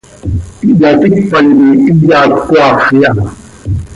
Ihyaticpan 0.71 1.45
quih 1.57 1.85
iyat 2.03 2.31
cöcaafp 2.45 2.87
iha. 2.97 3.11